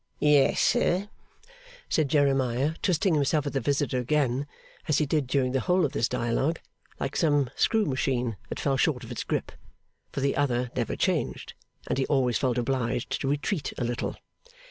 [0.17, 1.09] 'Yes, sir,'
[1.87, 4.47] said Jeremiah, twisting himself at the visitor again,
[4.87, 6.57] as he did during the whole of this dialogue,
[6.99, 9.51] like some screw machine that fell short of its grip;
[10.11, 11.53] for the other never changed,
[11.85, 14.15] and he always felt obliged to retreat a little.